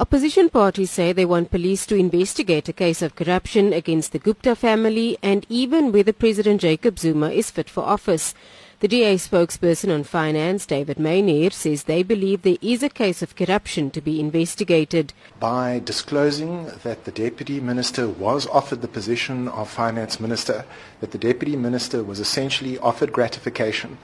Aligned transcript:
Opposition 0.00 0.48
parties 0.48 0.90
say 0.90 1.12
they 1.12 1.26
want 1.26 1.50
police 1.50 1.84
to 1.84 1.94
investigate 1.94 2.70
a 2.70 2.72
case 2.72 3.02
of 3.02 3.16
corruption 3.16 3.74
against 3.74 4.12
the 4.12 4.18
Gupta 4.18 4.56
family 4.56 5.18
and 5.22 5.44
even 5.50 5.92
whether 5.92 6.14
President 6.14 6.62
Jacob 6.62 6.98
Zuma 6.98 7.28
is 7.28 7.50
fit 7.50 7.68
for 7.68 7.84
office. 7.84 8.32
The 8.78 8.88
DA 8.88 9.16
spokesperson 9.16 9.94
on 9.94 10.04
finance, 10.04 10.64
David 10.64 10.96
Maynier, 10.96 11.52
says 11.52 11.82
they 11.82 12.02
believe 12.02 12.40
there 12.40 12.56
is 12.62 12.82
a 12.82 12.88
case 12.88 13.20
of 13.20 13.36
corruption 13.36 13.90
to 13.90 14.00
be 14.00 14.18
investigated. 14.18 15.12
By 15.38 15.82
disclosing 15.84 16.72
that 16.82 17.04
the 17.04 17.12
Deputy 17.12 17.60
Minister 17.60 18.08
was 18.08 18.46
offered 18.46 18.80
the 18.80 18.88
position 18.88 19.48
of 19.48 19.68
Finance 19.68 20.18
Minister, 20.18 20.64
that 21.00 21.10
the 21.10 21.18
Deputy 21.18 21.56
Minister 21.56 22.02
was 22.02 22.20
essentially 22.20 22.78
offered 22.78 23.12
gratification, 23.12 23.98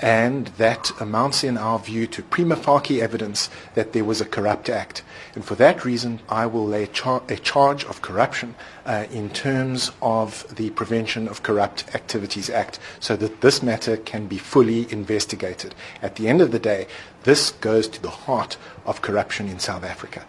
and 0.00 0.48
that 0.58 0.90
amounts 1.00 1.44
in 1.44 1.56
our 1.56 1.78
view 1.78 2.06
to 2.08 2.22
prima 2.22 2.56
facie 2.56 3.00
evidence 3.00 3.48
that 3.74 3.92
there 3.92 4.04
was 4.04 4.20
a 4.20 4.24
corrupt 4.24 4.68
act. 4.68 5.02
And 5.34 5.44
for 5.44 5.54
that 5.54 5.84
reason, 5.84 6.20
I 6.28 6.46
will 6.46 6.66
lay 6.66 6.86
char- 6.86 7.22
a 7.28 7.36
charge 7.36 7.84
of 7.84 8.02
corruption 8.02 8.54
uh, 8.84 9.06
in 9.12 9.30
terms 9.30 9.92
of 10.02 10.44
the 10.56 10.70
Prevention 10.70 11.28
of 11.28 11.42
Corrupt 11.42 11.94
Activities 11.94 12.50
Act 12.50 12.78
so 13.00 13.16
that 13.16 13.40
this 13.40 13.62
matter 13.62 13.96
can 13.96 14.26
be 14.26 14.38
fully 14.38 14.90
investigated. 14.92 15.74
At 16.02 16.16
the 16.16 16.28
end 16.28 16.40
of 16.40 16.50
the 16.50 16.58
day, 16.58 16.86
this 17.22 17.52
goes 17.52 17.88
to 17.88 18.02
the 18.02 18.10
heart 18.10 18.56
of 18.84 19.02
corruption 19.02 19.48
in 19.48 19.58
South 19.58 19.84
Africa. 19.84 20.24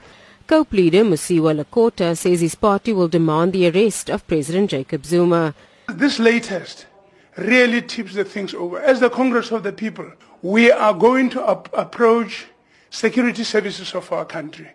COPE 0.46 0.74
leader 0.74 1.04
Mosiuoa 1.04 1.64
Lekota 1.64 2.16
says 2.18 2.42
his 2.42 2.56
party 2.56 2.94
will 2.94 3.08
demand 3.08 3.54
the 3.54 3.70
arrest 3.70 4.10
of 4.10 4.28
President 4.28 4.70
Jacob 4.70 5.06
Zuma. 5.06 5.56
This 5.88 6.20
latest 6.20 6.86
really 7.38 7.82
tips 7.82 8.14
the 8.14 8.24
things 8.24 8.54
over. 8.54 8.80
As 8.80 9.00
the 9.00 9.10
Congress 9.10 9.52
of 9.52 9.64
the 9.64 9.72
People, 9.72 10.12
we 10.42 10.72
are 10.72 10.94
going 10.94 11.30
to 11.32 11.50
ap- 11.50 11.70
approach 11.74 12.46
security 12.90 13.44
services 13.44 13.94
of 13.96 14.12
our 14.12 14.26
country. 14.26 14.70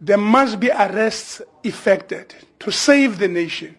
There 0.00 0.18
must 0.18 0.60
be 0.60 0.70
arrests 0.70 1.42
effected 1.64 2.34
to 2.60 2.70
save 2.70 3.18
the 3.18 3.28
nation. 3.28 3.76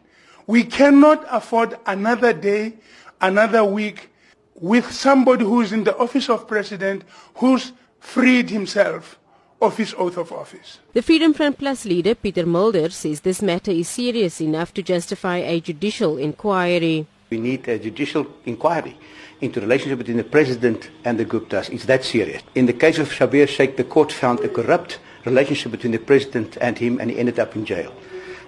We 0.48 0.64
cannot 0.64 1.26
afford 1.30 1.78
another 1.86 2.34
day, 2.34 2.74
another 3.22 3.64
week 3.64 4.10
with 4.56 4.92
somebody 4.92 5.46
who 5.46 5.62
is 5.62 5.72
in 5.72 5.84
the 5.84 5.96
office 5.98 6.30
of 6.30 6.48
president 6.48 7.04
who's 7.36 7.72
freed 8.00 8.50
himself 8.50 9.20
of 9.62 9.78
his 9.78 9.94
oath 9.98 10.18
of 10.18 10.32
office. 10.32 10.80
The 10.94 11.02
Freedom 11.02 11.34
Front 11.34 11.60
Plus 11.60 11.86
leader, 11.86 12.16
Pieter 12.16 12.46
Mulder, 12.46 12.90
says 12.90 13.22
this 13.22 13.42
matter 13.42 13.72
is 13.72 13.90
serious 13.90 14.42
enough 14.42 14.74
to 14.74 14.82
justify 14.82 15.38
a 15.38 15.60
judicial 15.60 16.18
inquiry. 16.18 17.08
We 17.30 17.40
need 17.40 17.68
a 17.68 17.78
judicial 17.78 18.26
inquiry 18.46 18.98
into 19.40 19.60
the 19.60 19.68
relationship 19.68 20.00
between 20.00 20.18
the 20.18 20.24
president 20.24 20.90
and 21.06 21.20
the 21.20 21.26
Guptas. 21.26 21.70
It's 21.70 21.86
that 21.86 22.04
serious. 22.04 22.42
In 22.56 22.66
the 22.66 22.74
case 22.74 22.98
of 22.98 23.10
Schabir 23.10 23.46
Shaik, 23.46 23.78
the 23.78 23.84
court 23.84 24.12
found 24.12 24.40
a 24.40 24.50
corrupt 24.50 25.00
relationship 25.26 25.72
between 25.72 25.92
the 25.92 26.00
president 26.00 26.58
and 26.60 26.78
him, 26.78 27.00
and 27.00 27.12
he 27.12 27.20
ended 27.20 27.40
up 27.40 27.56
in 27.56 27.66
jail. 27.66 27.94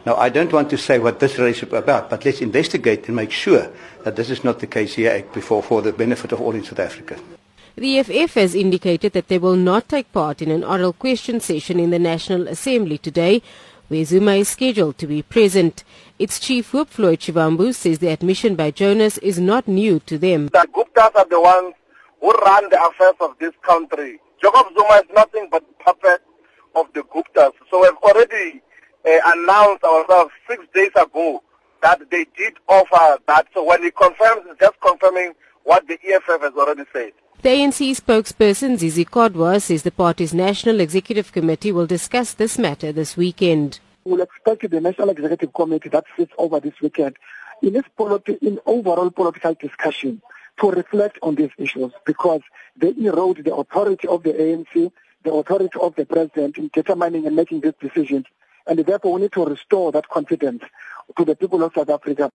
Now, 0.03 0.15
I 0.15 0.29
don't 0.29 0.51
want 0.51 0.71
to 0.71 0.77
say 0.77 0.97
what 0.97 1.19
this 1.19 1.37
relationship 1.37 1.73
is 1.73 1.79
about, 1.79 2.09
but 2.09 2.25
let's 2.25 2.41
investigate 2.41 3.07
and 3.07 3.15
make 3.15 3.29
sure 3.29 3.71
that 4.03 4.15
this 4.15 4.31
is 4.31 4.43
not 4.43 4.59
the 4.59 4.67
case 4.67 4.95
here 4.95 5.23
before, 5.31 5.61
for 5.61 5.83
the 5.83 5.93
benefit 5.93 6.31
of 6.31 6.41
all 6.41 6.55
in 6.55 6.63
South 6.63 6.79
Africa. 6.79 7.19
The 7.75 7.99
EFF 7.99 8.33
has 8.33 8.55
indicated 8.55 9.13
that 9.13 9.27
they 9.27 9.37
will 9.37 9.55
not 9.55 9.87
take 9.87 10.11
part 10.11 10.41
in 10.41 10.49
an 10.49 10.63
oral 10.63 10.91
question 10.91 11.39
session 11.39 11.79
in 11.79 11.91
the 11.91 11.99
National 11.99 12.47
Assembly 12.47 12.97
today, 12.97 13.43
where 13.91 14.05
Zuma 14.05 14.35
is 14.35 14.47
scheduled 14.47 14.97
to 14.99 15.05
be 15.05 15.21
present. 15.21 15.83
Its 16.17 16.39
chief 16.39 16.71
whip, 16.73 16.87
Floyd 16.87 17.19
Shivambu, 17.19 17.75
says 17.75 17.99
the 17.99 18.07
admission 18.07 18.55
by 18.55 18.71
Jonas 18.71 19.17
is 19.17 19.37
not 19.37 19.67
new 19.67 19.99
to 20.05 20.17
them. 20.17 20.47
The 20.47 20.65
Guptas 20.73 21.13
are 21.13 21.27
the 21.27 21.41
ones 21.41 21.75
who 22.21 22.31
run 22.31 22.69
the 22.69 22.81
affairs 22.81 23.15
of 23.19 23.37
this 23.37 23.51
country. 23.61 24.21
Jacob 24.41 24.67
Zuma 24.73 24.93
is 25.03 25.13
nothing 25.13 25.49
but 25.51 25.65
puppet 25.79 26.21
of 26.73 26.85
the 26.93 27.01
Guptas. 27.01 27.51
So 27.69 27.81
we've 27.81 27.97
already 28.01 28.61
uh, 29.05 29.33
announced 29.35 29.83
ourselves 29.83 30.31
six 30.49 30.65
days 30.73 30.91
ago 30.95 31.43
that 31.81 31.99
they 32.09 32.25
did 32.37 32.53
offer 32.69 33.19
that. 33.27 33.47
So 33.53 33.65
when 33.65 33.83
he 33.83 33.91
confirms, 33.91 34.43
it's 34.49 34.59
just 34.61 34.79
confirming 34.79 35.33
what 35.65 35.85
the 35.89 35.99
EFF 36.01 36.41
has 36.41 36.53
already 36.53 36.85
said. 36.93 37.11
The 37.41 37.49
ANC 37.49 37.99
spokesperson 37.99 38.77
Zizi 38.77 39.03
Kodwa 39.03 39.59
says 39.59 39.81
the 39.81 39.89
party's 39.89 40.31
National 40.31 40.79
Executive 40.79 41.31
Committee 41.31 41.71
will 41.71 41.87
discuss 41.87 42.35
this 42.35 42.59
matter 42.59 42.91
this 42.91 43.17
weekend. 43.17 43.79
We'll 44.03 44.21
expect 44.21 44.69
the 44.69 44.81
National 44.81 45.09
Executive 45.09 45.53
Committee 45.53 45.89
that 45.89 46.05
sits 46.17 46.31
over 46.37 46.59
this 46.59 46.73
weekend 46.81 47.17
in 47.61 47.75
its 47.75 47.87
politi- 47.97 48.41
in 48.41 48.59
overall 48.65 49.11
political 49.11 49.53
discussion 49.53 50.21
to 50.59 50.71
reflect 50.71 51.17
on 51.21 51.35
these 51.35 51.51
issues 51.57 51.91
because 52.05 52.41
they 52.75 52.93
erode 52.97 53.43
the 53.43 53.55
authority 53.55 54.07
of 54.07 54.23
the 54.23 54.33
ANC, 54.33 54.91
the 55.23 55.31
authority 55.31 55.79
of 55.79 55.95
the 55.95 56.05
president 56.05 56.57
in 56.57 56.69
determining 56.73 57.25
and 57.27 57.35
making 57.35 57.61
these 57.61 57.73
decisions. 57.79 58.25
And 58.67 58.79
therefore 58.79 59.13
we 59.13 59.21
need 59.21 59.31
to 59.33 59.45
restore 59.45 59.91
that 59.91 60.07
confidence 60.07 60.63
to 61.17 61.25
the 61.25 61.35
people 61.35 61.63
of 61.63 61.73
South 61.73 61.89
Africa. 61.89 62.29